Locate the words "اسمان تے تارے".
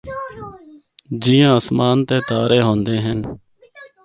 1.59-2.59